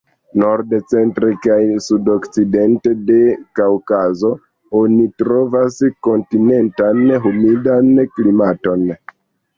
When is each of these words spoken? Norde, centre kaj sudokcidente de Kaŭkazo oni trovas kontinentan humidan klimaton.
Norde, 0.41 0.77
centre 0.93 1.27
kaj 1.43 1.57
sudokcidente 1.87 2.93
de 3.11 3.17
Kaŭkazo 3.59 4.31
oni 4.81 5.07
trovas 5.23 5.79
kontinentan 6.09 7.05
humidan 7.29 7.93
klimaton. 8.17 8.89